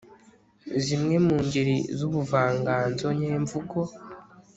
[0.83, 3.79] zimwe mu ngeri z'ubuvanganzo nyemvugo